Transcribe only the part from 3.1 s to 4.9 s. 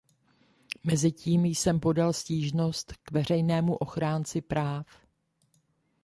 veřejnému ochránci práv.